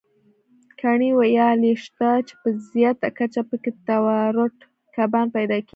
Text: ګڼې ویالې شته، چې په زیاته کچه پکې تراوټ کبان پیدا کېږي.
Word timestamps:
ګڼې 0.81 1.09
ویالې 1.19 1.73
شته، 1.83 2.09
چې 2.27 2.33
په 2.41 2.47
زیاته 2.71 3.07
کچه 3.17 3.41
پکې 3.49 3.71
تراوټ 3.85 4.55
کبان 4.95 5.27
پیدا 5.35 5.57
کېږي. 5.65 5.69